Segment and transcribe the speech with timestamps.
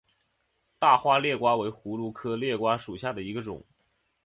[0.79, 3.63] 大花裂瓜为葫芦科裂瓜属下的一个种。